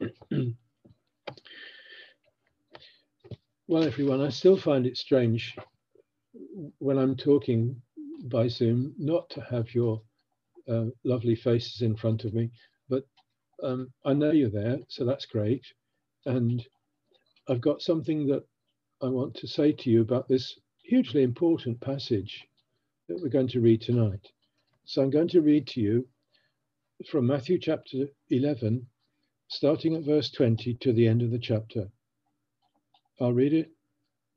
[3.66, 5.56] well, everyone, I still find it strange
[6.78, 7.80] when I'm talking
[8.24, 10.02] by Zoom not to have your
[10.68, 12.50] uh, lovely faces in front of me,
[12.88, 13.04] but
[13.62, 15.64] um, I know you're there, so that's great.
[16.26, 16.64] And
[17.48, 18.44] I've got something that
[19.02, 22.46] I want to say to you about this hugely important passage
[23.08, 24.26] that we're going to read tonight.
[24.84, 26.06] So I'm going to read to you
[27.10, 28.86] from Matthew chapter 11,
[29.48, 31.88] starting at verse 20 to the end of the chapter.
[33.20, 33.70] I'll read it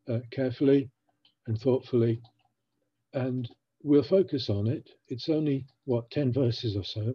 [0.10, 0.90] uh, carefully
[1.48, 2.22] and thoughtfully,
[3.14, 3.50] and
[3.84, 4.90] we'll focus on it.
[5.10, 7.14] It's only, what, 10 verses or so.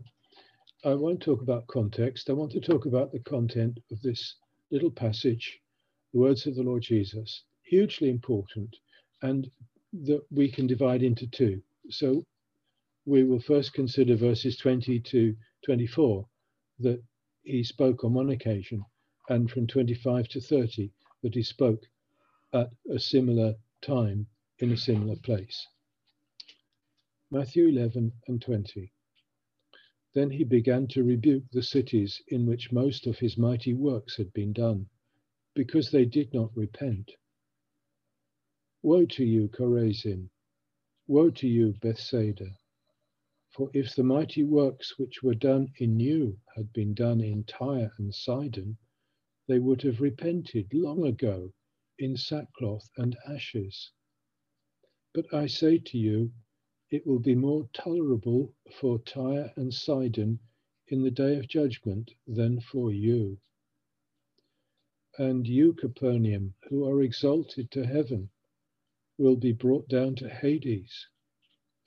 [0.85, 2.29] I won't talk about context.
[2.29, 4.37] I want to talk about the content of this
[4.71, 5.59] little passage,
[6.13, 8.77] the words of the Lord Jesus, hugely important,
[9.23, 9.51] and
[10.05, 11.63] that we can divide into two.
[11.89, 12.25] So
[13.07, 16.27] we will first consider verses 20 to 24
[16.81, 17.03] that
[17.47, 18.85] he spoke on one occasion,
[19.29, 20.91] and from 25 to 30
[21.23, 21.83] that he spoke
[22.53, 24.27] at a similar time
[24.59, 25.67] in a similar place.
[27.31, 28.93] Matthew 11 and 20.
[30.15, 34.33] Then he began to rebuke the cities in which most of his mighty works had
[34.33, 34.89] been done,
[35.55, 37.13] because they did not repent.
[38.83, 40.31] Woe to you, Chorazin!
[41.07, 42.57] Woe to you, Bethsaida!
[43.57, 47.91] For if the mighty works which were done in you had been done in Tyre
[47.97, 48.77] and Sidon,
[49.47, 51.55] they would have repented long ago
[51.99, 53.93] in sackcloth and ashes.
[55.15, 56.35] But I say to you,
[56.91, 60.39] it will be more tolerable for Tyre and Sidon
[60.89, 63.41] in the day of judgment than for you.
[65.17, 68.29] And you, Capernaum, who are exalted to heaven,
[69.17, 71.09] will be brought down to Hades.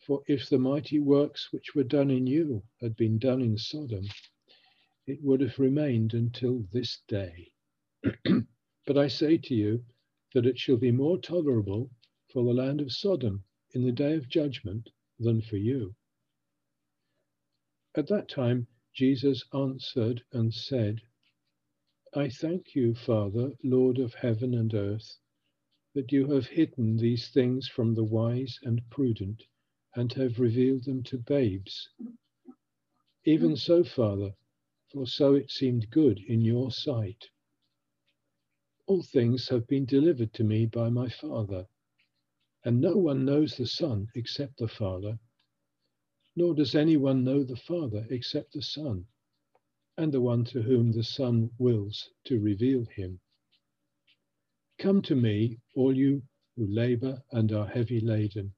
[0.09, 4.07] For if the mighty works which were done in you had been done in Sodom,
[5.05, 7.52] it would have remained until this day.
[8.87, 9.85] but I say to you
[10.33, 11.91] that it shall be more tolerable
[12.33, 13.43] for the land of Sodom
[13.75, 14.89] in the day of judgment
[15.20, 15.93] than for you.
[17.93, 18.65] At that time,
[18.95, 21.03] Jesus answered and said,
[22.15, 25.20] I thank you, Father, Lord of heaven and earth,
[25.93, 29.43] that you have hidden these things from the wise and prudent
[29.99, 31.89] and have revealed them to babes.
[33.26, 34.32] Even so, Father,
[34.93, 37.26] for so it seemed good in your sight.
[38.88, 41.65] All things have been delivered to me by my Father,
[42.64, 45.20] and no one knows the Son except the Father,
[46.33, 49.05] nor does anyone know the Father except the Son,
[49.98, 53.20] and the one to whom the Son wills to reveal him.
[54.77, 56.23] Come to me, all you
[56.55, 58.54] who labor and are heavy laden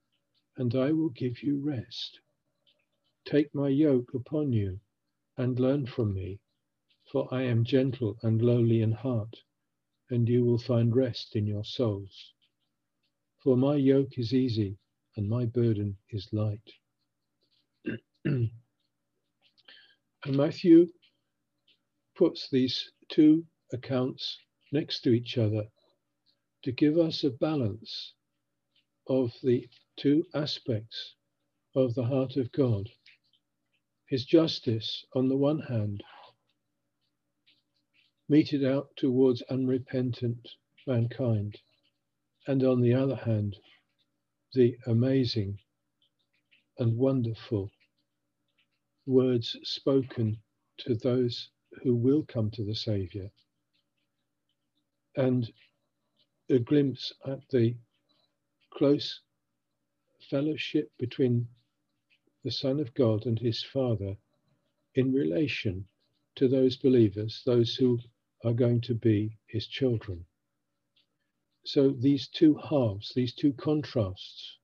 [0.56, 2.20] and I will give you rest.
[3.24, 4.80] Take my yoke upon you
[5.36, 6.40] and learn from me,
[7.10, 9.36] for I am gentle and lowly in heart,
[10.10, 12.32] and you will find rest in your souls.
[13.42, 14.76] For my yoke is easy
[15.16, 16.70] and my burden is light.
[18.24, 18.50] and
[20.26, 20.88] Matthew
[22.14, 24.38] puts these two accounts
[24.70, 25.66] next to each other
[26.62, 28.14] to give us a balance
[29.08, 31.14] of the two aspects
[31.74, 32.88] of the heart of God
[34.08, 36.02] His justice, on the one hand,
[38.28, 40.48] meted out towards unrepentant
[40.86, 41.58] mankind,
[42.46, 43.56] and on the other hand,
[44.54, 45.58] the amazing
[46.78, 47.70] and wonderful
[49.06, 50.36] words spoken
[50.78, 51.48] to those
[51.82, 53.30] who will come to the Saviour,
[55.16, 55.52] and
[56.48, 57.76] a glimpse at the
[58.72, 59.20] close
[60.30, 61.48] fellowship between
[62.44, 64.16] the Son of God and his Father
[64.94, 65.86] in relation
[66.36, 67.98] to those believers, those who
[68.44, 70.24] are going to be his children.
[71.64, 74.58] So these two halves, these two contrasts,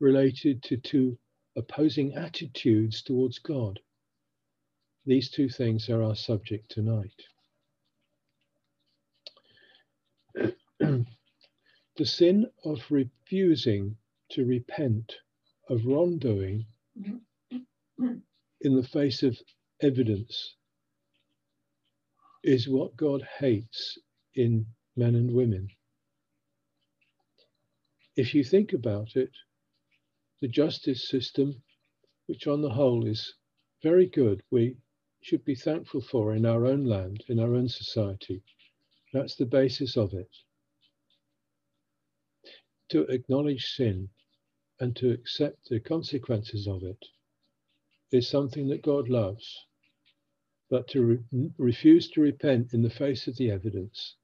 [0.00, 1.16] related to two
[1.56, 3.78] opposing attitudes towards God.
[5.06, 7.22] These two things are our subject tonight.
[10.80, 13.96] the sin of refusing
[14.34, 15.14] to repent
[15.68, 16.66] of wrongdoing
[18.60, 19.38] in the face of
[19.80, 20.56] evidence
[22.42, 23.96] is what God hates
[24.34, 24.66] in
[24.96, 25.68] men and women.
[28.16, 29.30] If you think about it,
[30.40, 31.62] the justice system,
[32.26, 33.34] which on the whole is
[33.82, 34.76] very good, we
[35.22, 38.42] should be thankful for in our own land, in our own society.
[39.12, 40.30] That's the basis of it.
[42.90, 44.08] To acknowledge sin
[44.80, 47.04] and to accept the consequences of it
[48.10, 49.66] is something that God loves.
[50.70, 54.16] But to re- refuse to repent in the face of the evidence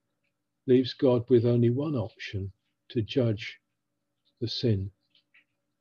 [0.66, 2.52] leaves God with only one option
[2.90, 3.58] to judge
[4.40, 4.90] the sin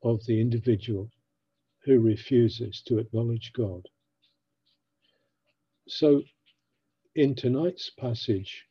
[0.03, 1.11] of the individual
[1.85, 3.87] who refuses to acknowledge God.
[5.87, 6.23] So,
[7.15, 8.65] in tonight's passage,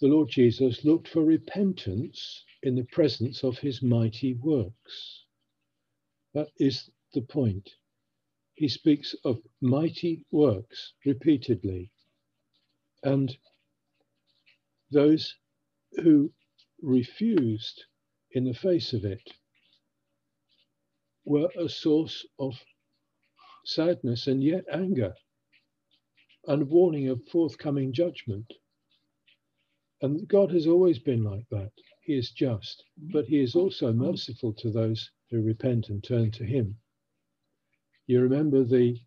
[0.00, 5.24] the Lord Jesus looked for repentance in the presence of his mighty works.
[6.34, 7.70] That is the point.
[8.54, 11.92] He speaks of mighty works repeatedly.
[13.04, 13.36] And
[14.90, 15.32] those
[15.92, 16.32] who
[16.82, 17.84] refused
[18.32, 19.22] in the face of it
[21.24, 22.54] were a source of
[23.64, 25.14] sadness and yet anger
[26.48, 28.52] and warning of forthcoming judgment.
[30.02, 31.70] And God has always been like that.
[32.06, 36.44] He is just, but He is also merciful to those who repent and turn to
[36.44, 36.78] Him.
[38.06, 39.00] You remember the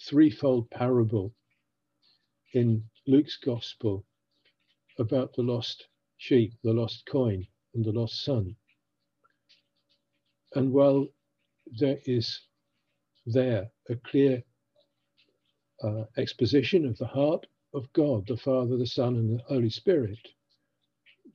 [0.00, 1.32] threefold parable
[2.52, 4.04] in Luke's Gospel
[4.98, 5.86] about the lost
[6.16, 8.56] sheep, the lost coin, and the lost son.
[10.56, 11.06] And while
[11.78, 12.40] there is
[13.24, 14.42] there a clear
[15.84, 20.18] uh, exposition of the heart of God, the Father, the Son, and the Holy Spirit,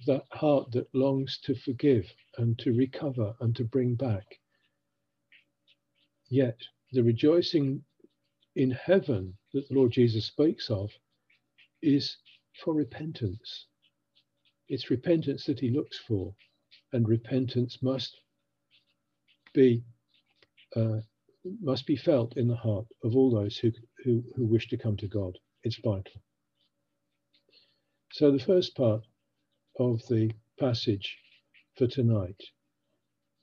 [0.05, 2.05] that heart that longs to forgive
[2.38, 4.25] and to recover and to bring back.
[6.29, 6.57] Yet
[6.91, 7.83] the rejoicing
[8.55, 10.91] in heaven that the Lord Jesus speaks of
[11.81, 12.17] is
[12.63, 13.65] for repentance.
[14.67, 16.33] It's repentance that he looks for,
[16.94, 18.17] and repentance must
[19.53, 19.83] be
[20.75, 20.99] uh,
[21.61, 23.71] must be felt in the heart of all those who,
[24.03, 25.38] who, who wish to come to God.
[25.63, 26.21] It's vital.
[28.11, 29.03] So the first part
[29.79, 31.19] of the passage
[31.75, 32.44] for tonight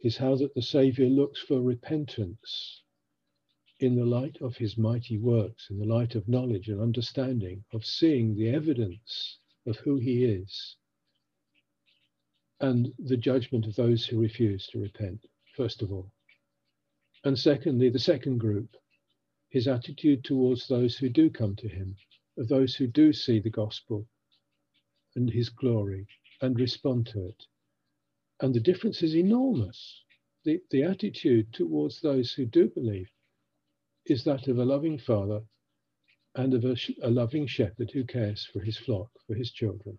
[0.00, 2.82] is how that the Saviour looks for repentance
[3.78, 7.86] in the light of his mighty works, in the light of knowledge and understanding, of
[7.86, 10.76] seeing the evidence of who he is,
[12.60, 15.24] and the judgment of those who refuse to repent,
[15.56, 16.10] first of all.
[17.24, 18.76] And secondly, the second group,
[19.50, 21.96] his attitude towards those who do come to him,
[22.36, 24.08] of those who do see the gospel
[25.14, 26.06] and his glory
[26.44, 27.46] and respond to it.
[28.40, 30.02] And the difference is enormous.
[30.44, 33.08] The, the attitude towards those who do believe
[34.06, 35.40] is that of a loving father
[36.34, 39.98] and of a, a loving shepherd who cares for his flock, for his children.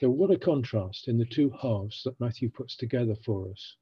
[0.00, 3.76] So, what a contrast in the two halves that Matthew puts together for us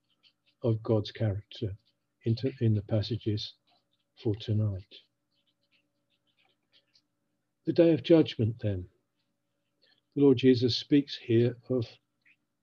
[0.63, 1.77] of God's character
[2.25, 3.55] into, in the passages
[4.23, 4.95] for tonight.
[7.67, 8.87] The day of judgment, then.
[10.19, 11.87] The Lord Jesus speaks here of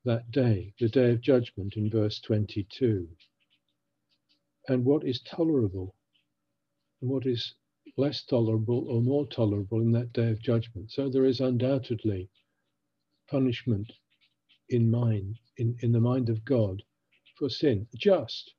[0.03, 3.07] that day, the day of judgment in verse 22,
[4.67, 5.95] and what is tolerable
[6.99, 7.55] and what is
[7.95, 10.91] less tolerable or more tolerable in that day of judgment.
[10.91, 12.29] So there is undoubtedly
[13.29, 13.89] punishment
[14.67, 16.83] in mind, in, in the mind of God
[17.39, 18.53] for sin, just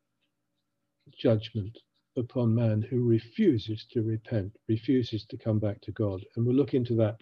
[1.13, 1.81] judgment
[2.17, 6.25] upon man who refuses to repent, refuses to come back to God.
[6.35, 7.21] And we'll look into that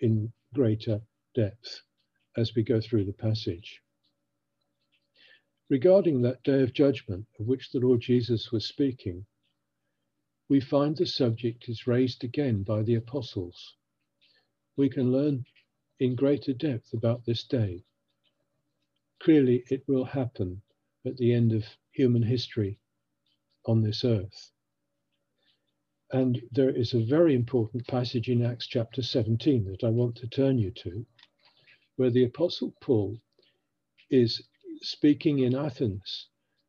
[0.00, 1.00] in greater
[1.34, 1.82] depth
[2.36, 3.80] as we go through the passage.
[5.68, 9.26] Regarding that day of judgment of which the Lord Jesus was speaking,
[10.48, 13.76] we find the subject is raised again by the apostles.
[14.76, 15.44] We can learn
[15.98, 17.84] in greater depth about this day.
[19.20, 20.62] Clearly, it will happen
[21.04, 22.78] at the end of human history
[23.66, 24.52] on this earth.
[26.10, 30.26] And there is a very important passage in Acts chapter 17 that I want to
[30.26, 31.04] turn you to,
[31.96, 33.20] where the Apostle Paul
[34.08, 34.42] is
[34.80, 36.28] speaking in Athens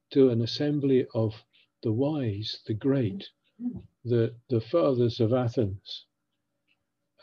[0.10, 1.46] to an assembly of
[1.84, 3.30] the wise, the great,
[4.04, 6.06] the, the fathers of Athens.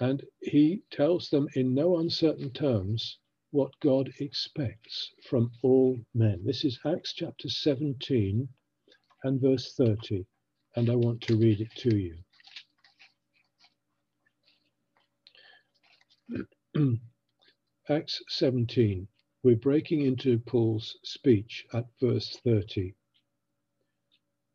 [0.01, 3.19] And he tells them in no uncertain terms
[3.51, 6.45] what God expects from all men.
[6.45, 8.49] This is Acts chapter 17
[9.23, 10.25] and verse 30
[10.77, 12.17] and I want to read it to you.
[17.89, 19.09] Acts 17,
[19.43, 22.95] we're breaking into Paul's speech at verse 30.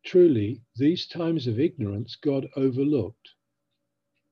[0.06, 3.30] Truly, these times of ignorance God overlooked,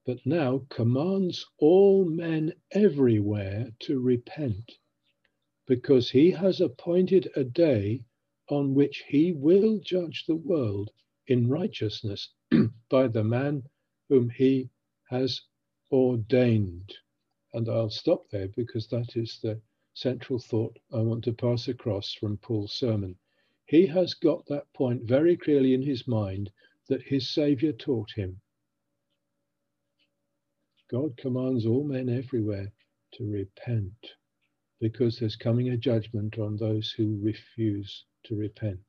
[0.05, 4.73] but now commands all men everywhere to repent,
[5.65, 8.03] because he has appointed a day
[8.47, 10.91] on which he will judge the world
[11.29, 12.29] in righteousness
[12.89, 13.63] by the man
[14.09, 14.69] whom he
[15.09, 15.41] has
[15.91, 16.93] ordained.
[17.53, 19.61] And I'll stop there because that is the
[19.93, 23.15] central thought I want to pass across from Paul's sermon.
[23.65, 26.51] He has got that point very clearly in his mind
[26.89, 28.41] that his Savior taught him
[30.89, 32.71] God commands all men everywhere
[33.13, 33.93] to repent
[34.79, 38.85] because there's coming a judgment on those who refuse to repent.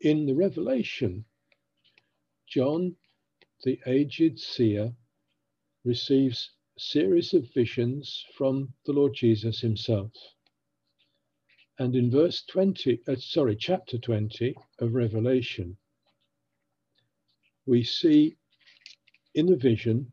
[0.00, 1.24] In the Revelation,
[2.46, 2.96] John,
[3.64, 4.94] the aged seer,
[5.84, 10.12] receives a series of visions from the Lord Jesus himself.
[11.78, 15.76] And in verse 20, uh, sorry, chapter 20 of Revelation,
[17.66, 18.36] we see
[19.34, 20.12] in the vision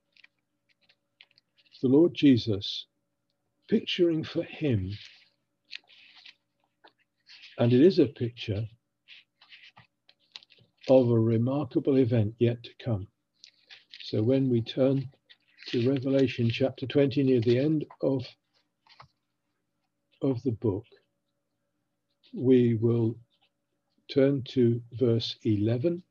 [1.81, 2.87] the Lord Jesus
[3.69, 4.91] picturing for him,
[7.57, 8.65] and it is a picture
[10.89, 13.07] of a remarkable event yet to come.
[14.03, 15.09] So when we turn
[15.67, 18.25] to Revelation chapter 20, near the end of,
[20.21, 20.85] of the book,
[22.33, 23.15] we will
[24.13, 26.03] turn to verse 11,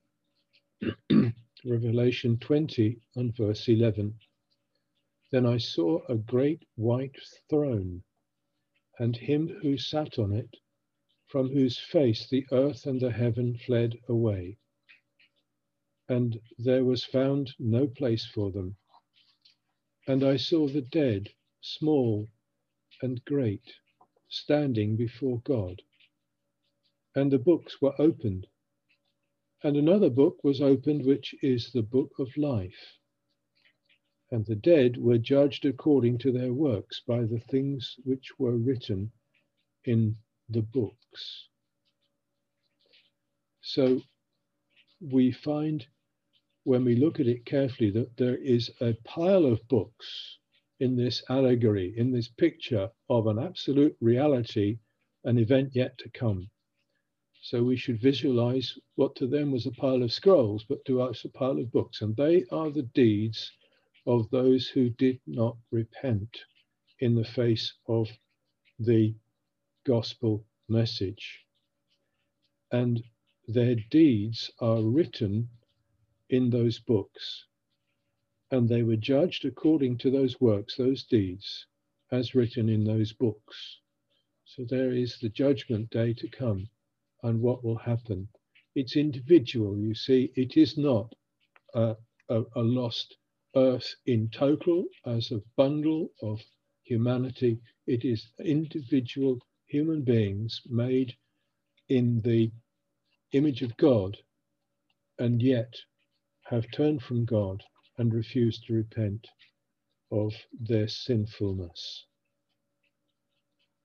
[1.64, 4.14] Revelation 20 and verse 11.
[5.31, 7.17] Then I saw a great white
[7.50, 8.02] throne,
[8.99, 10.57] and him who sat on it,
[11.29, 14.59] from whose face the earth and the heaven fled away.
[16.12, 18.76] And there was found no place for them.
[20.07, 21.31] And I saw the dead,
[21.62, 22.28] small
[23.00, 23.73] and great,
[24.28, 25.81] standing before God
[27.14, 28.47] and the books were opened.
[29.62, 32.99] And another book was opened, which is the book of life.
[34.31, 39.12] And the dead were judged according to their works by the things which were written
[39.85, 40.16] in
[40.49, 41.49] the books.
[43.61, 44.00] So
[45.00, 45.87] we find
[46.64, 50.38] when we look at it carefully that there is a pile of books
[50.81, 54.78] in this allegory, in this picture of an absolute reality,
[55.25, 56.49] an event yet to come.
[57.40, 61.25] So we should visualize what to them was a pile of scrolls, but to us
[61.25, 62.00] a pile of books.
[62.00, 63.50] And they are the deeds
[64.07, 66.38] of those who did not repent
[67.00, 68.09] in the face of
[68.78, 69.14] the
[69.85, 71.45] gospel message.
[72.71, 73.02] And
[73.49, 75.49] their deeds are written
[76.33, 77.45] in those books.
[78.51, 81.67] And they were judged according to those works, those deeds,
[82.11, 83.81] as written in those books.
[84.47, 86.71] So there is the judgment day to come
[87.23, 88.29] and what will happen.
[88.75, 91.15] It's individual, you see, it is not
[91.75, 91.97] a,
[92.31, 93.17] a, a lost
[93.55, 96.43] earth in total as a bundle of
[96.83, 97.61] humanity.
[97.87, 101.15] It is individual human beings made
[101.91, 102.51] in the
[103.33, 104.17] image of God
[105.19, 105.75] and yet
[106.52, 107.62] have turned from God
[107.97, 109.26] and refused to repent
[110.11, 112.04] of their sinfulness.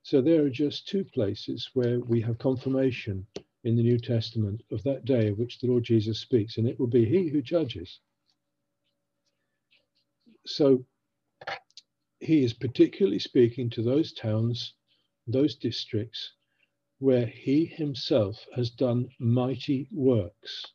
[0.04, 3.26] So there are just two places where we have confirmation
[3.64, 6.78] in the New Testament of that day of which the Lord Jesus speaks, and it
[6.78, 8.02] will be He who judges.
[10.46, 10.86] So
[12.20, 14.74] He is particularly speaking to those towns,
[15.26, 16.34] those districts
[17.00, 20.66] where He Himself has done mighty works.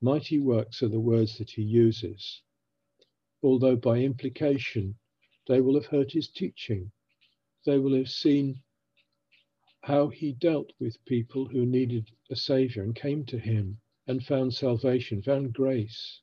[0.00, 2.42] Mighty works are the words that He uses,
[3.42, 4.98] although by implication
[5.48, 6.92] they will have heard His teaching
[7.66, 8.62] they will have seen
[9.82, 14.54] how he dealt with people who needed a savior and came to him and found
[14.54, 16.22] salvation, found grace.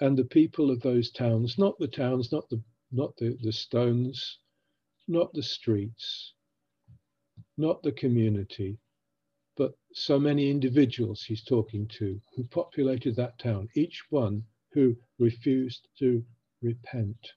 [0.00, 4.38] And the people of those towns, not the towns, not the not the, the stones,
[5.08, 6.34] not the streets,
[7.56, 8.78] not the community,
[9.56, 14.42] but so many individuals he's talking to who populated that town, each one
[14.72, 16.24] who refused to
[16.62, 17.32] repent.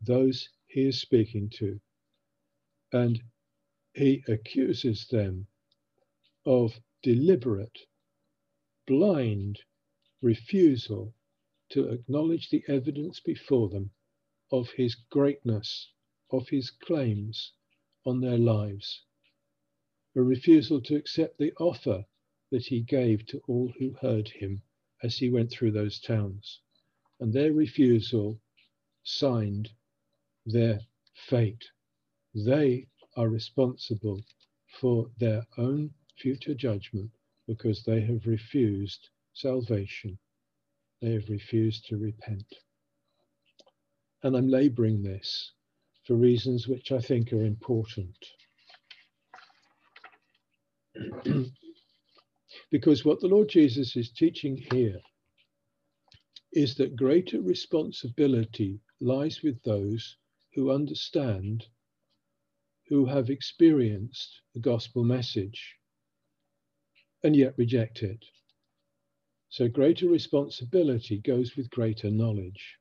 [0.00, 1.80] Those he is speaking to.
[2.92, 3.22] And
[3.94, 5.46] he accuses them
[6.44, 7.78] of deliberate,
[8.86, 9.60] blind
[10.20, 11.14] refusal
[11.70, 13.90] to acknowledge the evidence before them
[14.50, 15.92] of his greatness,
[16.30, 17.52] of his claims
[18.04, 19.04] on their lives,
[20.16, 22.04] a refusal to accept the offer
[22.50, 24.62] that he gave to all who heard him
[25.02, 26.60] as he went through those towns.
[27.20, 28.40] And their refusal
[29.04, 29.70] signed
[30.46, 30.80] their
[31.14, 31.64] fate.
[32.34, 34.20] They are responsible
[34.80, 37.10] for their own future judgment
[37.46, 40.18] because they have refused salvation.
[41.00, 42.54] They have refused to repent.
[44.22, 45.52] And I'm laboring this
[46.06, 48.16] for reasons which I think are important.
[52.70, 55.00] because what the Lord Jesus is teaching here
[56.52, 60.16] is that greater responsibility lies with those
[60.54, 61.66] who understand,
[62.88, 65.76] who have experienced the gospel message
[67.22, 68.24] and yet reject it.
[69.48, 72.76] So greater responsibility goes with greater knowledge.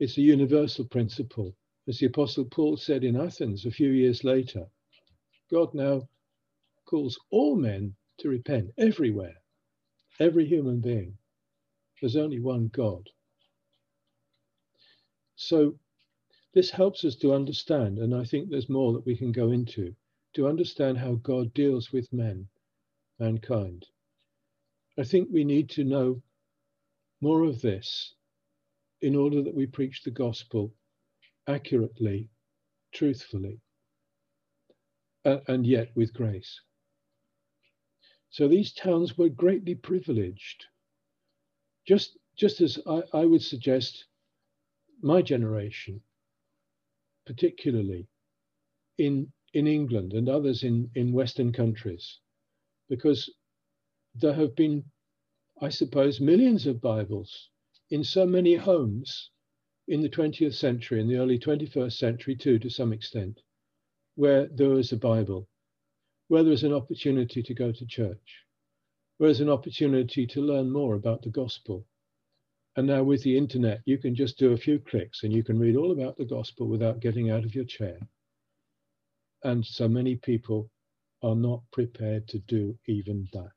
[0.00, 1.56] It's a universal principle.
[1.86, 4.66] As the Apostle Paul said in Athens a few years later,
[5.54, 6.08] God now
[6.84, 9.36] calls all men to repent everywhere,
[10.18, 11.16] every human being.
[12.00, 13.08] There's only one God.
[15.36, 15.78] So
[16.54, 19.94] this helps us to understand, and I think there's more that we can go into,
[20.34, 22.48] to understand how God deals with men,
[23.20, 23.86] mankind.
[24.98, 26.20] I think we need to know
[27.20, 28.14] more of this
[29.02, 30.74] in order that we preach the gospel
[31.46, 32.28] accurately,
[32.92, 33.60] truthfully,
[35.24, 36.60] and yet with grace.
[38.30, 40.66] So these towns were greatly privileged.
[41.86, 44.06] Just, just as I, I would suggest
[45.02, 46.00] my generation
[47.26, 48.06] particularly
[48.98, 52.18] in, in England and others in, in Western countries,
[52.88, 53.30] because
[54.14, 54.84] there have been,
[55.60, 57.50] I suppose, millions of Bibles
[57.90, 59.30] in so many homes
[59.88, 63.40] in the 20th century, in the early 21st century too, to some extent,
[64.16, 65.48] where there is a Bible,
[66.28, 68.44] where there is an opportunity to go to church,
[69.18, 71.86] where there's an opportunity to learn more about the gospel,
[72.76, 75.58] and now with the internet, you can just do a few clicks and you can
[75.58, 77.98] read all about the gospel without getting out of your chair.
[79.44, 80.70] And so many people
[81.22, 83.52] are not prepared to do even that.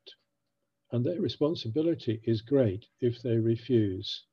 [0.92, 4.24] And their responsibility is great if they refuse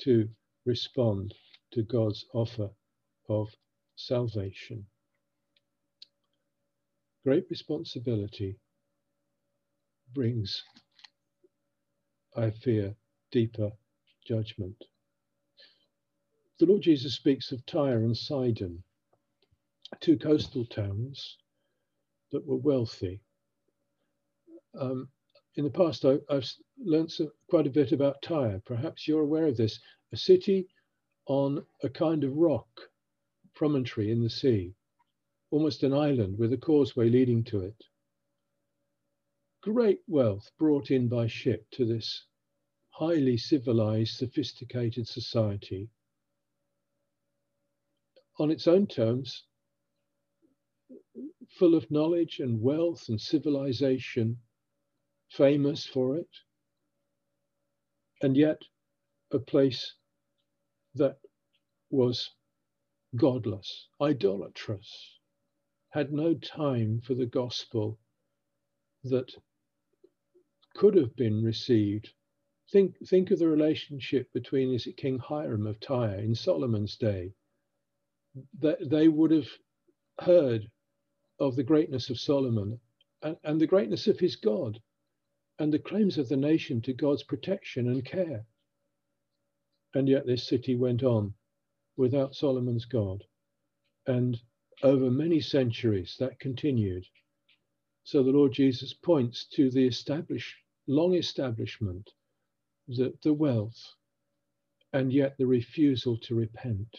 [0.00, 0.28] to
[0.64, 1.34] respond
[1.72, 2.70] to God's offer
[3.28, 3.48] of
[3.96, 4.86] salvation.
[7.24, 8.54] Great responsibility
[10.12, 10.62] brings,
[12.36, 12.94] I fear,
[13.32, 13.72] deeper
[14.26, 14.76] judgment.
[16.58, 18.84] The Lord Jesus speaks of Tyre and Sidon,
[20.00, 21.38] two coastal towns
[22.30, 23.22] that were wealthy.
[24.78, 25.08] Um,
[25.56, 26.44] in the past, I, have
[26.78, 27.10] learned
[27.48, 28.60] quite a bit about Tyre.
[28.66, 29.80] Perhaps you're aware of this.
[30.12, 30.68] A city
[31.26, 32.68] on a kind of rock
[33.54, 34.74] promontory in the sea,
[35.54, 37.84] almost an island with a causeway leading to it.
[39.62, 42.24] Great wealth brought in by ship to this
[42.90, 45.88] highly civilized, sophisticated society
[48.40, 49.44] on its own terms,
[51.50, 54.36] full of knowledge and wealth and civilization,
[55.30, 56.30] famous for it,
[58.22, 58.60] and yet
[59.30, 59.94] a place
[60.96, 61.18] that
[61.90, 62.30] was
[63.14, 65.20] godless, idolatrous,
[65.94, 67.98] had no time for the gospel
[69.04, 69.32] that
[70.74, 72.12] could have been received
[72.72, 77.34] Think, think of the relationship between is it King Hiram of Tyre in Solomon's day.
[78.58, 79.48] That they would have
[80.18, 80.70] heard
[81.38, 82.80] of the greatness of Solomon
[83.22, 84.80] and, and the greatness of his God
[85.58, 88.46] and the claims of the nation to God's protection and care.
[89.94, 91.34] And yet this city went on
[91.96, 93.24] without Solomon's God.
[94.06, 94.40] And
[94.82, 97.06] over many centuries that continued.
[98.04, 100.54] So the Lord Jesus points to the established,
[100.86, 102.10] long establishment
[102.88, 103.94] the, the wealth
[104.92, 106.98] and yet the refusal to repent.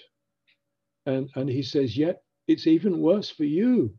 [1.05, 3.93] And, and he says, yet it's even worse for you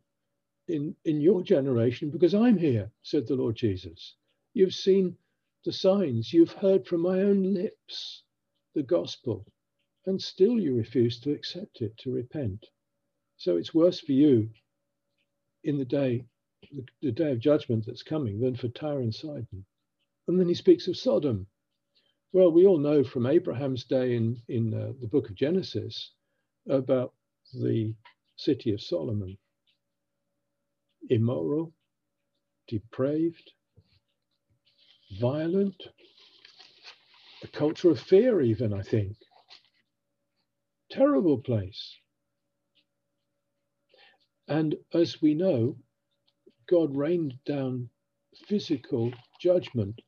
[0.69, 4.15] in, in your generation because I'm here, said the Lord Jesus.
[4.55, 5.17] You've seen
[5.65, 8.23] the signs, you've heard from my own lips
[8.75, 9.47] the gospel,
[10.07, 12.67] and still you refuse to accept it, to repent.
[13.37, 14.49] So it's worse for you
[15.65, 16.25] in the day,
[16.73, 19.65] the, the day of judgment that's coming, than for Tyre and Sidon.
[20.29, 21.47] And then he speaks of Sodom.
[22.33, 26.13] Well, we all know from Abraham's day in, in uh, the book of Genesis
[26.69, 27.15] about
[27.53, 27.95] the
[28.37, 29.39] city of Solomon.
[31.09, 31.73] Immoral,
[32.69, 33.53] depraved,
[35.21, 35.81] violent,
[37.43, 39.17] a culture of fear, even, I think.
[40.91, 41.97] Terrible place.
[44.49, 45.77] And as we know,
[46.69, 47.91] God rained down
[48.47, 50.01] physical judgment,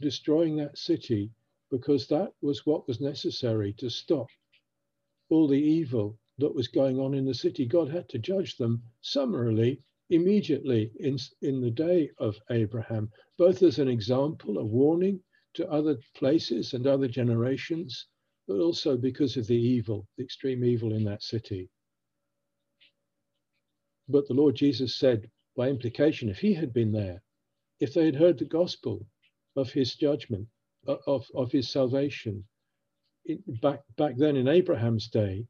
[0.00, 1.30] destroying that city
[1.70, 4.28] because that was what was necessary to stop
[5.30, 7.66] all the evil that was going on in the city.
[7.66, 13.78] God had to judge them summarily, immediately in, in the day of Abraham, both as
[13.78, 15.22] an example, a warning
[15.54, 18.06] to other places and other generations,
[18.48, 21.70] but also because of the evil, the extreme evil in that city.
[24.08, 27.22] But the Lord Jesus said, by implication, if he had been there,
[27.80, 29.06] if they had heard the gospel
[29.56, 30.48] of his judgment,
[30.86, 32.44] uh, of, of his salvation.
[33.24, 35.46] It, back, back then in Abraham's day,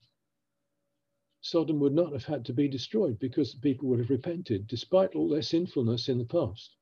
[1.40, 5.14] Sodom would not have had to be destroyed because the people would have repented despite
[5.14, 6.76] all their sinfulness in the past.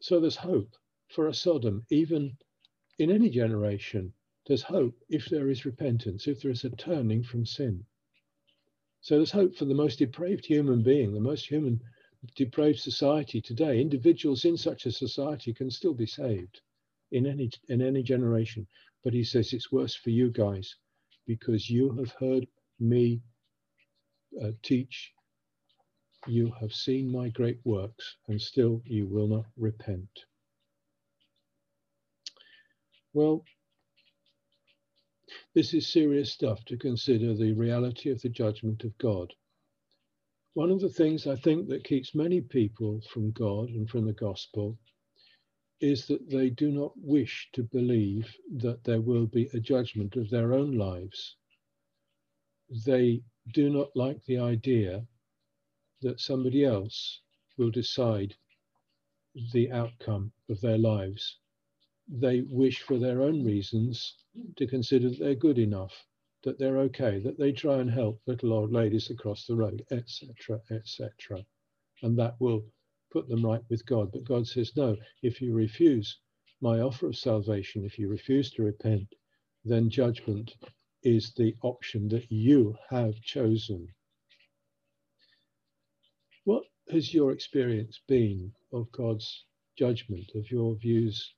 [0.00, 0.76] so there's hope
[1.08, 2.36] for a Sodom, even
[2.98, 4.12] in any generation.
[4.46, 7.84] There's hope if there is repentance, if there is a turning from sin.
[9.02, 11.82] So there's hope for the most depraved human being, the most human
[12.36, 13.80] depraved society today.
[13.80, 16.60] Individuals in such a society can still be saved
[17.10, 18.66] in any in any generation.
[19.02, 20.76] But he says it's worse for you guys
[21.26, 22.46] because you have heard
[22.78, 23.20] me
[24.40, 25.12] uh, teach.
[26.28, 30.26] You have seen my great works, and still you will not repent.
[33.12, 33.44] Well,
[35.54, 39.32] this is serious stuff to consider the reality of the judgment of God.
[40.54, 44.12] One of the things I think that keeps many people from God and from the
[44.12, 44.78] gospel
[45.80, 50.30] is that they do not wish to believe that there will be a judgment of
[50.30, 51.36] their own lives.
[52.86, 55.06] They do not like the idea
[56.02, 57.20] that somebody else
[57.56, 58.34] will decide
[59.52, 61.38] the outcome of their lives
[62.20, 64.16] they wish for their own reasons
[64.56, 66.04] to consider that they're good enough,
[66.44, 70.60] that they're okay, that they try and help little old ladies across the road, etc.,
[70.70, 71.44] etc.
[72.02, 72.64] And that will
[73.10, 74.12] put them right with God.
[74.12, 76.18] But God says, no, if you refuse
[76.60, 79.14] my offer of salvation, if you refuse to repent,
[79.64, 80.54] then judgment
[81.02, 83.88] is the option that you have chosen.
[86.44, 89.46] What has your experience been of God's
[89.78, 91.34] judgment, of your views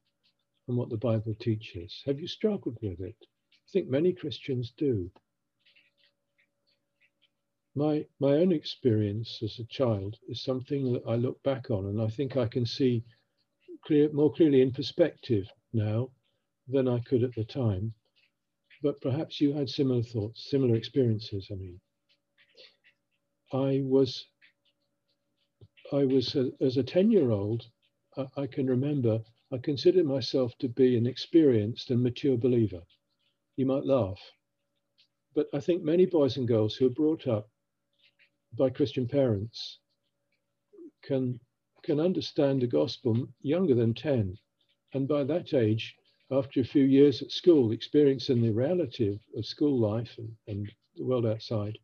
[0.68, 2.02] and what the Bible teaches?
[2.06, 3.16] Have you struggled with it?
[3.20, 5.10] I think many Christians do.
[7.74, 12.00] My, my own experience as a child is something that I look back on and
[12.00, 13.04] I think I can see
[13.84, 16.10] clear, more clearly in perspective now
[16.68, 17.92] than I could at the time.
[18.82, 21.48] But perhaps you had similar thoughts, similar experiences.
[21.50, 21.80] I mean,
[23.52, 24.24] I was,
[25.92, 27.64] I was a, as a 10 year old,
[28.16, 29.20] I, I can remember
[29.52, 32.82] I consider myself to be an experienced and mature believer.
[33.56, 34.20] You might laugh,
[35.34, 37.50] but I think many boys and girls who are brought up
[38.52, 39.78] by Christian parents
[41.02, 41.40] can
[41.82, 44.38] can understand the gospel younger than 10.
[44.94, 45.94] And by that age,
[46.30, 50.72] after a few years at school, experiencing the reality of, of school life and, and,
[50.96, 51.76] the world outside,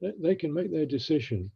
[0.00, 1.48] they, they can make their decision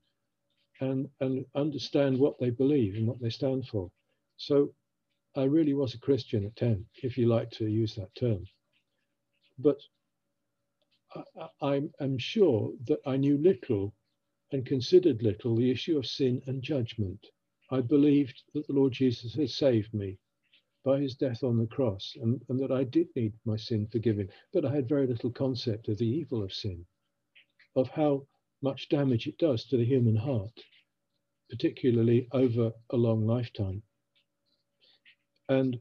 [0.81, 3.91] and, and understand what they believe and what they stand for.
[4.37, 4.73] So
[5.35, 8.45] I really was a Christian at 10, if you like to use that term.
[9.59, 9.81] But
[11.63, 13.95] I, am sure that I knew little
[14.51, 17.27] and considered little the issue of sin and judgment.
[17.71, 20.19] I believed that the Lord Jesus had saved me
[20.85, 24.29] by his death on the cross and, and that I did need my sin forgiven.
[24.53, 26.85] But I had very little concept of the evil of sin,
[27.75, 28.27] of how
[28.61, 30.61] much damage it does to the human heart,
[31.49, 33.83] particularly over a long lifetime
[35.53, 35.79] and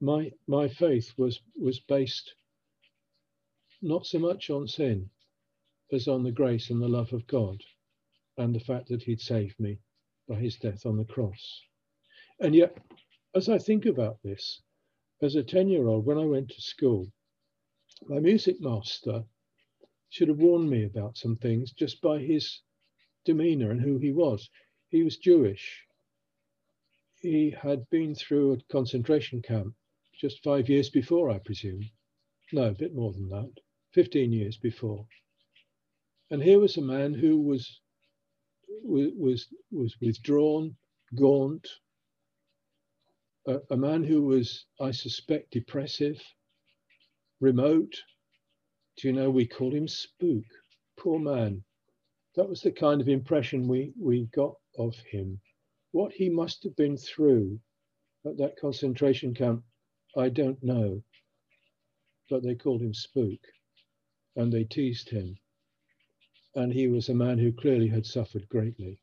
[0.00, 2.34] my my faith was was based
[3.82, 5.08] not so much on sin
[5.92, 7.62] as on the grace and the love of God
[8.36, 9.78] and the fact that he'd saved me
[10.28, 11.62] by his death on the cross.
[12.40, 12.76] And yet,
[13.34, 14.62] as I think about this,
[15.22, 17.12] as a 10 year old, when I went to school,
[18.08, 19.24] my music master
[20.08, 22.60] should have warned me about some things just by his
[23.24, 24.48] demeanor and who he was.
[24.88, 25.84] He was Jewish
[27.20, 29.74] he had been through a concentration camp
[30.20, 31.82] just five years before, I presume.
[32.52, 33.50] No, a bit more than that,
[33.94, 35.06] 15 years before.
[36.30, 37.80] And here was a man who was,
[38.84, 40.76] was, was withdrawn,
[41.14, 41.66] gaunt,
[43.46, 46.20] a, a man who was, I suspect, depressive,
[47.40, 47.94] remote.
[48.96, 50.44] Do you know, we call him Spook.
[50.98, 51.62] Poor man.
[52.36, 55.40] That was the kind of impression we, we got of him.
[55.92, 57.60] What he must have been through
[58.24, 59.64] at that concentration camp,
[60.16, 61.02] I don't know.
[62.28, 63.40] But they called him Spook
[64.36, 65.36] and they teased him.
[66.54, 69.00] And he was a man who clearly had suffered greatly.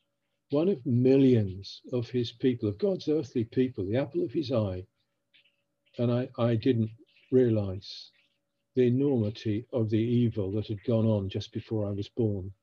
[0.50, 4.86] One of millions of his people, of God's earthly people, the apple of his eye.
[5.97, 6.91] And I, I didn't
[7.32, 8.12] realize
[8.76, 12.54] the enormity of the evil that had gone on just before I was born.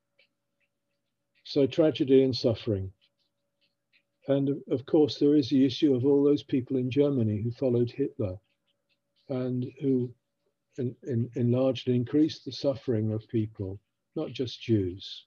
[1.44, 2.90] So, tragedy and suffering
[4.28, 7.90] and of course, there is the issue of all those people in Germany who followed
[7.90, 8.36] Hitler
[9.28, 10.14] and who
[10.78, 13.78] in, in, enlarged and increased the suffering of people,
[14.16, 15.26] not just Jews.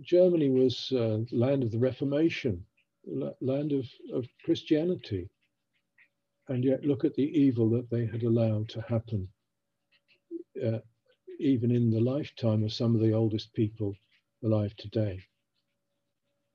[0.00, 2.64] Germany was uh, land of the Reformation,
[3.40, 5.28] land of, of Christianity.
[6.48, 9.28] And yet, look at the evil that they had allowed to happen,
[10.62, 10.78] uh,
[11.38, 13.94] even in the lifetime of some of the oldest people
[14.42, 15.20] alive today.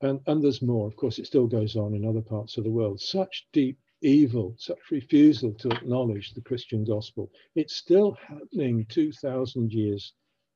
[0.02, 0.86] And, and there's more.
[0.86, 3.00] Of course, it still goes on in other parts of the world.
[3.00, 7.30] Such deep evil, such refusal to acknowledge the Christian gospel.
[7.54, 10.14] It's still happening 2,000 years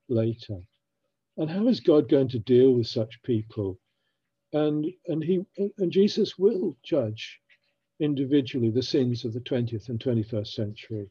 [0.09, 0.57] later.
[1.37, 3.79] And how is God going to deal with such people?
[4.53, 5.45] And, and, he,
[5.77, 7.39] and Jesus will judge
[7.99, 11.09] individually the sins of the 20th and 21st century.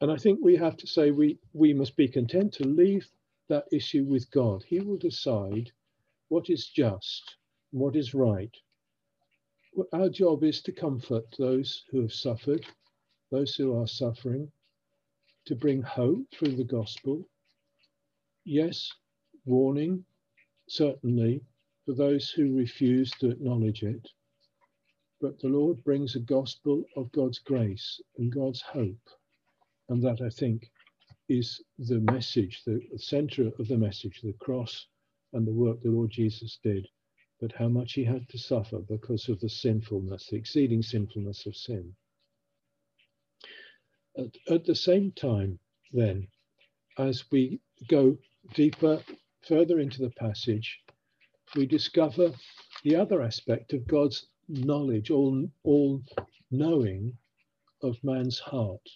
[0.00, 3.08] And I think we have to say we, we must be content to leave
[3.48, 4.62] that issue with God.
[4.62, 5.72] He will decide
[6.28, 7.36] what is just,
[7.70, 8.54] what is right.
[9.92, 12.66] Our job is to comfort those who have suffered,
[13.30, 14.50] those who are suffering,
[15.46, 17.28] to bring hope through the gospel.
[18.44, 18.90] Yes,
[19.44, 20.04] warning,
[20.68, 21.42] certainly,
[21.86, 24.08] for those who refuse to acknowledge it.
[25.20, 29.08] But the Lord brings a gospel of God's grace and God's hope.
[29.88, 30.70] And that, I think,
[31.28, 34.86] is the message, the center of the message, the cross
[35.32, 36.88] and the work the Lord Jesus did,
[37.40, 41.56] but how much he had to suffer because of the sinfulness, the exceeding sinfulness of
[41.56, 41.94] sin.
[44.18, 45.58] At, at the same time,
[45.92, 46.28] then,
[46.98, 48.18] as we go
[48.54, 49.02] deeper,
[49.46, 50.80] further into the passage,
[51.56, 52.32] we discover
[52.84, 56.02] the other aspect of God's knowledge, all, all
[56.50, 57.16] knowing
[57.82, 58.86] of man's heart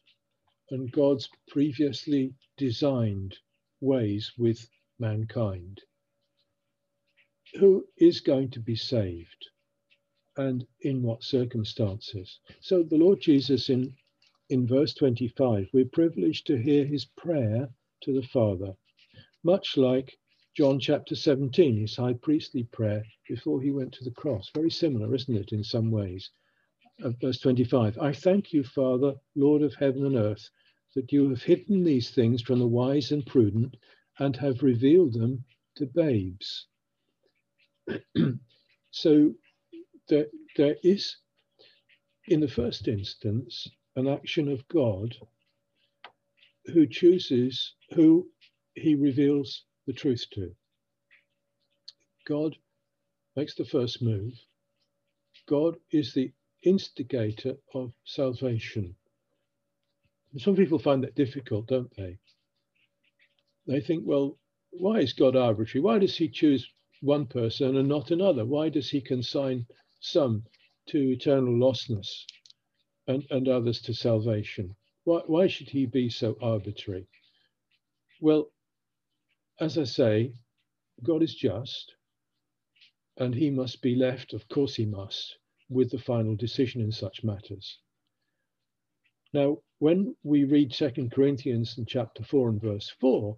[0.70, 3.36] and God's previously designed
[3.80, 5.80] ways with mankind.
[7.58, 9.50] Who is going to be saved
[10.36, 12.40] and in what circumstances?
[12.60, 13.94] So, the Lord Jesus in,
[14.50, 17.68] in verse 25, we're privileged to hear his prayer
[18.02, 18.74] to the Father,
[19.44, 20.18] much like
[20.56, 24.50] John chapter 17, his high priestly prayer before he went to the cross.
[24.54, 26.30] Very similar, isn't it, in some ways?
[27.02, 30.48] Uh, verse 25 I thank you, Father, Lord of heaven and earth,
[30.94, 33.76] that you have hidden these things from the wise and prudent
[34.18, 35.44] and have revealed them
[35.76, 36.66] to babes.
[38.90, 39.32] so
[40.08, 41.16] there, there is,
[42.28, 45.14] in the first instance, an action of God
[46.66, 48.28] who chooses who
[48.74, 50.54] he reveals the truth to.
[52.26, 52.56] God
[53.36, 54.32] makes the first move.
[55.46, 58.96] God is the instigator of salvation.
[60.38, 62.18] Some people find that difficult, don't they?
[63.66, 64.38] They think, well,
[64.70, 65.82] why is God arbitrary?
[65.82, 66.68] Why does he choose
[67.04, 68.44] one person and not another?
[68.44, 69.66] Why does he consign
[70.00, 70.44] some
[70.86, 72.24] to eternal lostness
[73.06, 74.74] and, and others to salvation?
[75.04, 77.06] Why, why should he be so arbitrary?
[78.20, 78.50] Well,
[79.60, 80.32] as I say,
[81.02, 81.94] God is just,
[83.18, 85.36] and he must be left, of course, he must,
[85.68, 87.78] with the final decision in such matters.
[89.32, 93.36] Now, when we read Second Corinthians in chapter 4 and verse 4,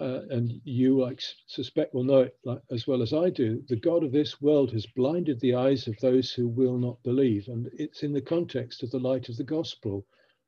[0.00, 3.76] uh, and you, I suspect, will know it like, as well as I do, the
[3.76, 7.48] God of this world has blinded the eyes of those who will not believe.
[7.48, 10.06] And it's in the context of the light of the gospel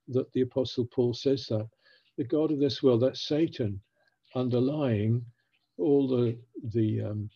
[0.08, 1.68] that the Apostle Paul says that.
[2.18, 3.80] The God of this world, that's Satan,
[4.34, 5.24] underlying
[5.78, 6.38] all the
[6.74, 7.30] the um,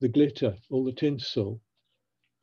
[0.00, 1.60] the glitter, all the tinsel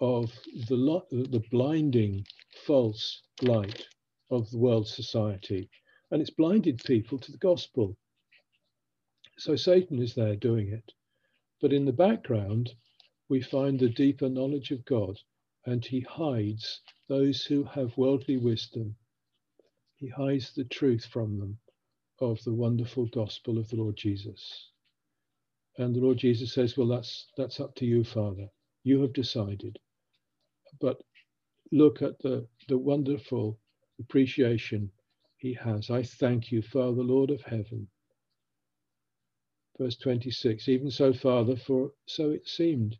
[0.01, 0.31] of
[0.69, 0.75] the
[1.09, 2.25] the blinding
[2.65, 3.87] false light
[4.31, 5.69] of the world society,
[6.11, 7.97] and it's blinded people to the gospel.
[9.37, 10.93] So Satan is there doing it,
[11.61, 12.71] but in the background
[13.29, 15.17] we find the deeper knowledge of God,
[15.65, 18.95] and he hides those who have worldly wisdom.
[19.97, 21.59] He hides the truth from them
[22.21, 24.71] of the wonderful gospel of the Lord Jesus.
[25.77, 28.47] And the Lord Jesus says, Well, that's that's up to you, Father.
[28.83, 29.79] You have decided.
[30.81, 30.97] But
[31.71, 33.59] look at the, the wonderful
[33.99, 34.91] appreciation
[35.37, 35.89] he has.
[35.89, 37.87] I thank you, Father, Lord of heaven.
[39.81, 42.99] Verse 26 Even so, Father, for so it seemed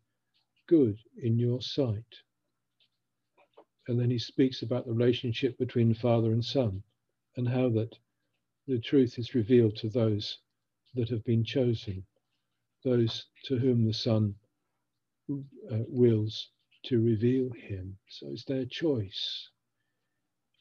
[0.68, 2.24] good in your sight.
[3.88, 6.82] And then he speaks about the relationship between Father and Son
[7.36, 8.00] and how that
[8.66, 10.40] the truth is revealed to those
[10.96, 12.04] that have been chosen,
[12.84, 14.34] those to whom the Son
[15.30, 16.50] uh, wills
[16.86, 17.96] to reveal him.
[18.10, 19.50] So it's their choice.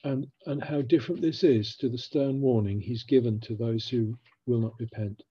[0.04, 4.18] And, and how different this is to the stern warning he's given to those who
[4.44, 5.22] will not repent.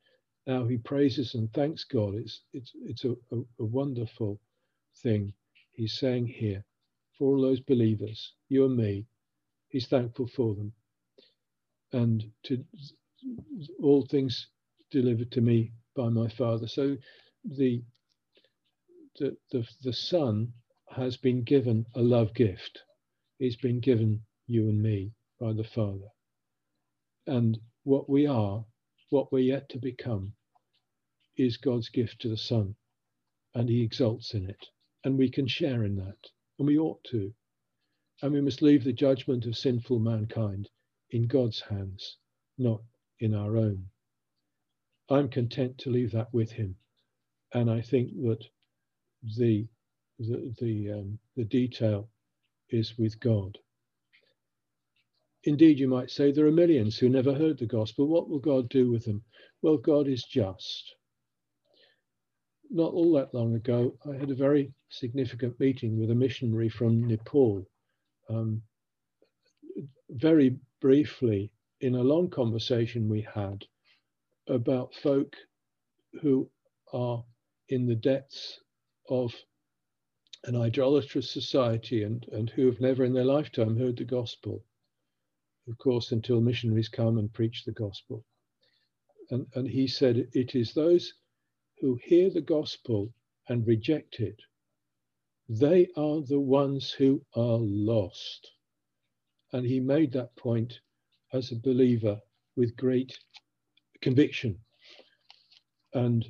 [0.47, 2.15] Now he praises and thanks God.
[2.15, 4.39] It's, it's, it's a, a, a wonderful
[5.03, 5.33] thing
[5.71, 6.63] he's saying here
[7.17, 9.05] for all those believers, you and me.
[9.69, 10.73] He's thankful for them
[11.93, 12.63] and to
[13.83, 14.47] all things
[14.91, 16.67] delivered to me by my Father.
[16.67, 16.97] So
[17.45, 17.83] the
[19.19, 20.53] the the, the Son
[20.91, 22.79] has been given a love gift.
[23.39, 26.09] He's been given you and me by the Father.
[27.27, 28.65] And what we are,
[29.09, 30.33] what we're yet to become,
[31.37, 32.75] is God's gift to the Son,
[33.55, 34.67] and He exalts in it.
[35.03, 36.17] And we can share in that,
[36.57, 37.33] and we ought to.
[38.21, 40.69] And we must leave the judgment of sinful mankind
[41.11, 42.17] in God's hands,
[42.57, 42.81] not
[43.19, 43.85] in our own.
[45.09, 46.75] I'm content to leave that with Him.
[47.53, 48.43] And I think that
[49.37, 49.67] the,
[50.19, 52.09] the, the, um, the detail
[52.69, 53.57] is with God.
[55.45, 58.07] Indeed, you might say there are millions who never heard the gospel.
[58.07, 59.23] What will God do with them?
[59.61, 60.95] Well, God is just.
[62.69, 67.07] Not all that long ago, I had a very significant meeting with a missionary from
[67.07, 67.65] Nepal.
[68.27, 68.61] Um,
[70.09, 73.65] very briefly, in a long conversation we had
[74.47, 75.35] about folk
[76.21, 76.49] who
[76.91, 77.23] are
[77.69, 78.59] in the depths
[79.09, 79.33] of
[80.43, 84.65] an idolatrous society and, and who have never in their lifetime heard the gospel
[85.69, 88.25] of course, until missionaries come and preach the gospel.
[89.29, 91.13] And, and he said, It is those
[91.79, 93.13] who hear the gospel
[93.47, 94.41] and reject it,
[95.47, 98.51] they are the ones who are lost.
[99.53, 100.79] And he made that point
[101.33, 102.19] as a believer
[102.55, 103.17] with great
[104.01, 104.59] conviction.
[105.93, 106.25] And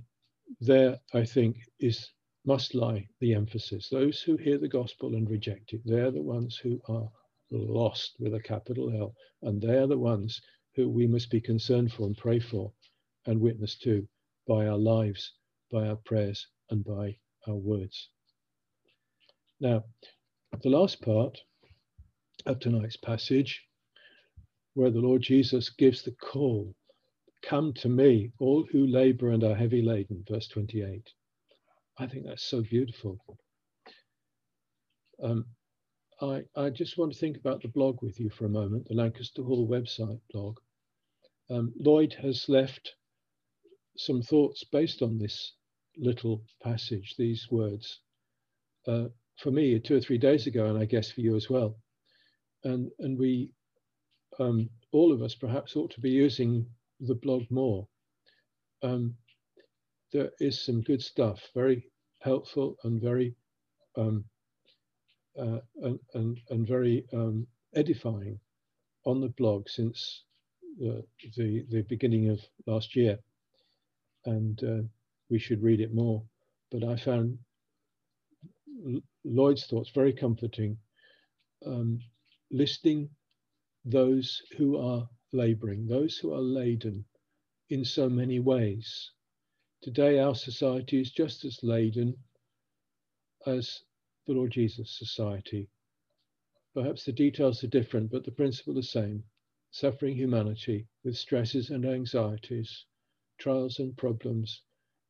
[0.61, 2.09] there, I think, is
[2.45, 3.89] must lie the emphasis.
[3.89, 7.09] Those who hear the gospel and reject it, they're the ones who are
[7.51, 9.15] lost with a capital L.
[9.41, 10.41] And they are the ones
[10.75, 12.71] who we must be concerned for and pray for
[13.25, 14.07] and witness to
[14.47, 15.33] by our lives,
[15.71, 18.09] by our prayers, and by our words.
[19.59, 19.83] Now,
[20.61, 21.37] the last part
[22.45, 23.61] of tonight's passage,
[24.73, 26.73] where the Lord Jesus gives the call
[27.41, 31.09] Come to me, all who labor and are heavy laden, verse 28.
[31.97, 33.17] I think that's so beautiful.
[35.23, 35.45] Um,
[36.21, 38.95] I, I just want to think about the blog with you for a moment, the
[38.95, 40.57] Lancaster Hall website blog.
[41.49, 42.93] Um, Lloyd has left
[43.97, 45.53] some thoughts based on this
[45.97, 48.01] little passage, these words,
[48.87, 49.05] uh,
[49.37, 51.77] for me two or three days ago, and I guess for you as well.
[52.65, 53.53] And, and we,
[54.39, 56.65] um, all of us perhaps ought to be using
[56.99, 57.87] the blog more.
[58.83, 59.15] Um,
[60.11, 61.89] there is some good stuff, very
[62.21, 63.35] helpful and very
[63.97, 64.25] um,
[65.39, 68.39] uh, and, and, and, very um, edifying
[69.05, 70.23] on the blog since
[70.77, 71.03] the,
[71.37, 73.17] the, the, beginning of last year.
[74.25, 74.87] And uh,
[75.29, 76.23] we should read it more.
[76.71, 77.39] But I found
[79.23, 80.77] Lloyd's thoughts very comforting,
[81.65, 81.99] um,
[82.51, 83.09] listing
[83.85, 87.05] those who are laboring, those who are laden
[87.69, 89.11] in so many ways.
[89.81, 92.15] Today, our society is just as laden
[93.45, 93.81] as
[94.29, 95.67] the Lord Jesus Society.
[96.75, 99.23] Perhaps the details are different, but the principle the same.
[99.71, 102.85] Suffering humanity with stresses and anxieties,
[103.39, 104.61] trials and problems,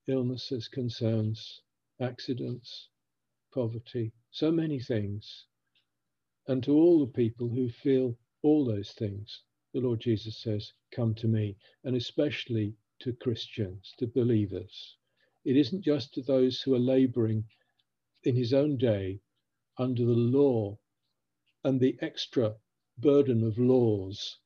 [0.08, 1.62] illnesses, concerns,
[2.00, 2.88] accidents,
[3.54, 5.48] poverty, so many things.
[6.48, 11.14] And to all the people who feel all those things, the Lord Jesus says, Come
[11.16, 14.96] to me, and especially to Christians, to believers.
[15.44, 17.44] It isn't just to those who are laboring
[18.24, 19.20] in his own day
[19.78, 20.78] under the law
[21.64, 22.56] and the extra
[22.98, 24.38] burden of laws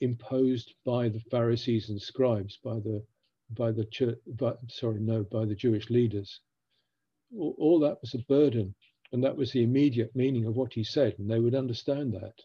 [0.00, 3.04] imposed by the Pharisees and scribes, by the
[3.50, 6.40] by the church, by, sorry, no, by the Jewish leaders.
[7.36, 8.74] All, all, that was a burden,
[9.12, 12.40] and that was the immediate meaning of what he said, and they would understand that.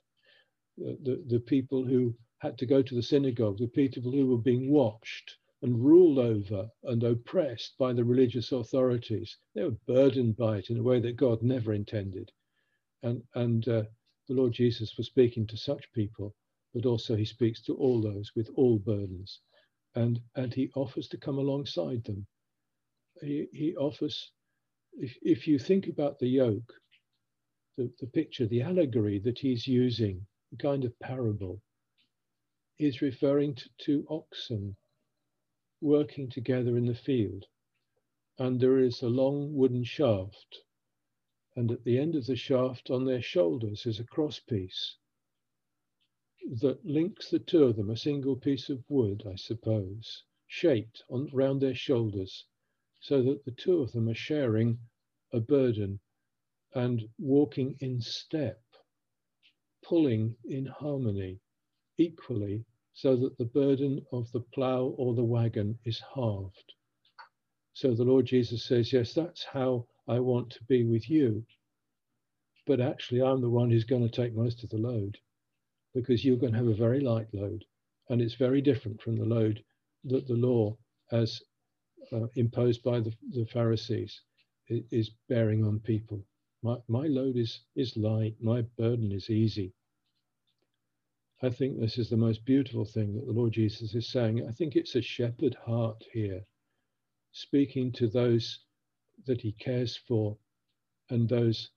[0.78, 4.40] The, the, the people who had to go to the synagogue, the people who were
[4.42, 9.36] being watched, and ruled over and oppressed by the religious authorities.
[9.56, 12.32] They were burdened by it in a way that God never intended.
[13.02, 13.84] And, and uh,
[14.28, 16.36] the Lord Jesus was speaking to such people,
[16.76, 19.40] but also he speaks to all those with all burdens.
[19.96, 22.28] And, and he offers to come alongside them.
[23.22, 24.32] He, he offers,
[24.94, 26.74] if, if you think about the yoke,
[27.76, 31.60] the, the picture, the allegory that he's using, the kind of parable,
[32.78, 34.76] is referring to, to oxen
[35.82, 37.46] working together in the field,
[38.38, 40.64] and there is a long wooden shaft,
[41.56, 44.96] and at the end of the shaft on their shoulders is a crosspiece
[46.62, 51.28] that links the two of them, a single piece of wood, I suppose, shaped on
[51.34, 52.46] round their shoulders,
[53.00, 54.80] so that the two of them are sharing
[55.32, 56.00] a burden
[56.74, 58.62] and walking in step,
[59.84, 61.40] pulling in harmony
[61.98, 62.66] equally
[62.96, 66.74] so that the burden of the plow or the wagon is halved.
[67.74, 71.46] So the Lord Jesus says, Yes, that's how I want to be with you.
[72.66, 75.18] But actually, I'm the one who's going to take most of the load
[75.94, 77.66] because you're going to have a very light load.
[78.10, 79.64] And it's very different from the load
[80.06, 80.78] that the law
[81.12, 81.42] as
[82.14, 84.22] uh, imposed by the, the Pharisees.
[84.70, 86.24] is bearing on people.
[86.64, 89.74] My, my load is, is light, my burden is easy.
[91.46, 94.48] I think this is the most beautiful thing that the Lord Jesus is saying.
[94.48, 96.42] I think it's a shepherd heart here,
[97.34, 98.62] speaking to those
[99.28, 100.40] that he cares for
[101.12, 101.70] and those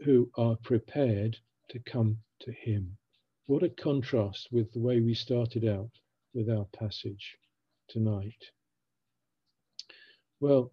[0.00, 1.38] who are prepared
[1.70, 2.98] to come to him.
[3.46, 5.92] What a contrast with the way we started out
[6.34, 7.38] with our passage
[7.88, 8.50] tonight.
[10.40, 10.72] Well,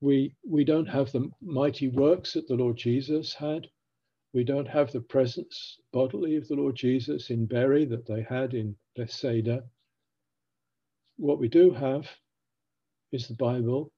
[0.00, 3.68] we, we don't have the mighty works that the Lord Jesus had.
[4.34, 8.54] We don't have the presence bodily of the Lord Jesus in Bury that they had
[8.54, 9.64] in Bethsaida.
[11.16, 12.08] What we do have
[13.12, 13.92] is the Bible.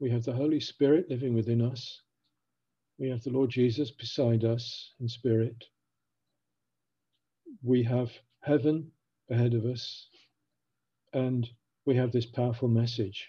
[0.00, 2.02] We have the Holy Spirit living within us.
[2.98, 5.64] We have the Lord Jesus beside us in spirit.
[7.62, 8.10] We have
[8.42, 8.90] heaven
[9.30, 10.08] ahead of us.
[11.12, 11.48] And
[11.86, 13.28] we have this powerful message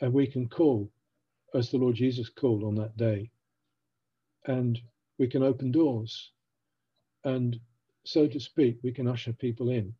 [0.00, 0.90] and we can call
[1.54, 3.30] as the Lord Jesus called on that day.
[4.46, 4.78] And
[5.18, 6.30] we can open doors.
[7.24, 7.58] And
[8.04, 9.94] so to speak, we can usher people in.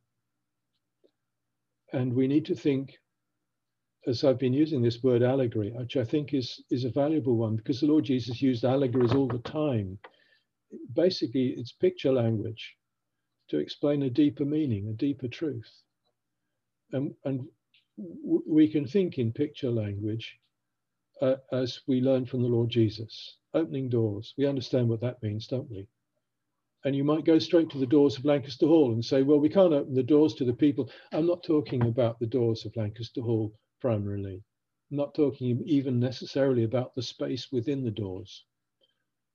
[1.93, 2.99] And we need to think,
[4.07, 7.57] as I've been using this word allegory, which I think is, is a valuable one
[7.57, 9.99] because the Lord Jesus used allegories all the time.
[10.93, 12.77] Basically, it's picture language
[13.49, 15.71] to explain a deeper meaning, a deeper truth.
[16.93, 17.47] And, and
[17.97, 20.39] we can think in picture language
[21.23, 23.37] uh, as we learn from the Lord Jesus.
[23.55, 25.87] Opening doors, we understand what that means, don't we?
[26.85, 29.49] And you might go straight to the doors of Lancaster Hall and say, well, we
[29.49, 30.91] can't open the doors to the people.
[31.13, 34.43] I'm not talking about the doors of Lancaster Hall primarily.
[34.91, 38.45] I'm not talking even necessarily about the space within the doors.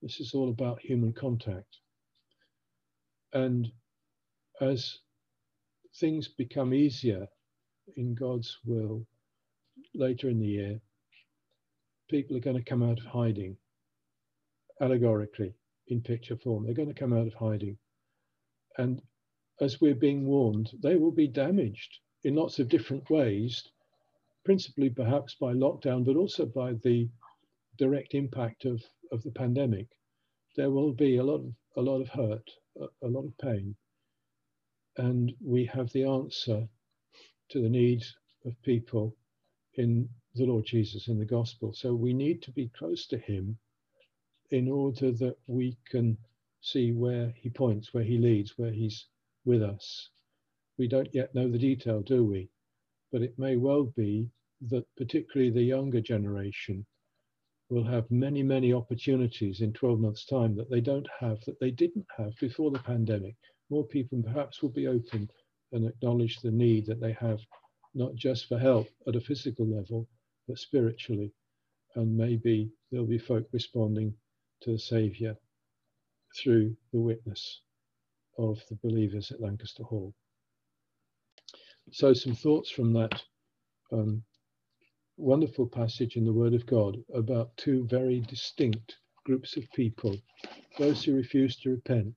[0.01, 1.77] This is all about human contact.
[3.33, 3.71] And
[4.61, 4.99] as
[5.95, 7.27] things become easier
[7.95, 9.05] in God's will
[9.95, 10.81] later in the year,
[12.09, 13.55] people are going to come out of hiding,
[14.81, 15.53] allegorically,
[15.87, 16.65] in picture form.
[16.65, 17.77] They're going to come out of hiding.
[18.77, 19.01] And
[19.61, 23.63] as we're being warned, they will be damaged in lots of different ways,
[24.45, 27.09] principally perhaps by lockdown, but also by the
[27.77, 28.81] direct impact of,
[29.11, 29.87] of the pandemic.
[30.55, 32.49] There will be a lot of, a lot of hurt,
[32.79, 33.75] a, a lot of pain.
[34.97, 36.67] And we have the answer
[37.49, 39.15] to the needs of people
[39.75, 41.73] in the Lord Jesus in the gospel.
[41.73, 43.57] So we need to be close to him
[44.51, 46.17] in order that we can
[46.61, 49.05] see where he points, where he leads, where he's
[49.45, 50.09] with us.
[50.77, 52.49] We don't yet know the detail, do we?
[53.11, 54.29] But it may well be
[54.69, 56.85] that particularly the younger generation
[57.69, 61.71] will have many, many opportunities in 12 months' time that they don't have, that they
[61.71, 63.35] didn't have before the pandemic.
[63.69, 65.29] More people perhaps will be open
[65.71, 67.39] and acknowledge the need that they have,
[67.93, 70.07] not just for help at a physical level,
[70.49, 71.31] but spiritually.
[71.95, 74.15] And maybe there'll be folk responding
[74.63, 75.35] to the Saviour
[76.35, 77.61] through the witness
[78.37, 80.13] of the believers at Lancaster Hall.
[81.91, 83.23] So, some thoughts from that
[83.91, 84.23] um,
[85.17, 90.15] wonderful passage in the Word of God about two very distinct groups of people
[90.79, 92.15] those who refuse to repent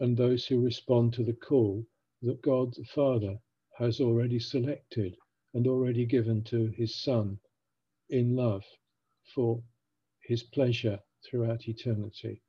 [0.00, 1.84] and those who respond to the call
[2.22, 3.36] that God the Father
[3.78, 5.14] has already selected
[5.56, 7.38] and already given to his Son
[8.10, 8.62] in love
[9.34, 9.62] for
[10.20, 12.42] his pleasure throughout eternity.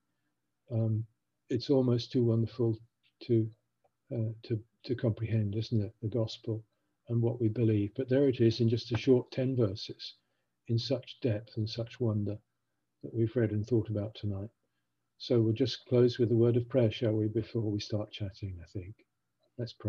[0.69, 1.05] Um,
[1.49, 2.77] it's almost too wonderful
[3.23, 3.49] to,
[4.13, 5.95] uh, to, to comprehend, isn't it?
[6.01, 6.65] The gospel
[7.07, 7.91] and what we believe.
[7.95, 10.15] But there it is in just a short 10 verses,
[10.67, 12.37] in such depth and such wonder
[13.03, 14.49] that we've read and thought about tonight.
[15.17, 18.59] So we'll just close with a word of prayer, shall we, before we start chatting,
[18.61, 18.95] I think.
[19.57, 19.85] Let's pray.